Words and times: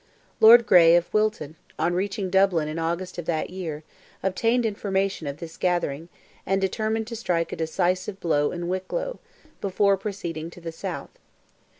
Lord 0.39 0.65
Grey, 0.65 0.95
of 0.95 1.13
Wilton, 1.13 1.57
on 1.77 1.93
reaching 1.93 2.31
Dublin 2.31 2.67
in 2.67 2.79
August 2.79 3.19
of 3.19 3.25
that 3.25 3.51
year, 3.51 3.83
obtained 4.23 4.65
information 4.65 5.27
of 5.27 5.37
this 5.37 5.57
gathering, 5.57 6.09
and 6.43 6.59
determined 6.59 7.05
to 7.05 7.15
strike 7.15 7.51
a 7.51 7.55
decisive 7.55 8.19
blow 8.19 8.51
in 8.51 8.67
Wicklow, 8.67 9.19
before 9.61 9.97
proceeding 9.97 10.49
to 10.49 10.59
the 10.59 10.71
South. 10.71 11.11